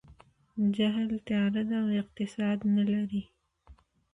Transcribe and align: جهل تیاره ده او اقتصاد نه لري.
جهل 0.75 1.09
تیاره 1.27 1.61
ده 1.69 1.75
او 1.81 1.87
اقتصاد 2.01 2.59
نه 2.75 2.83
لري. 2.91 3.23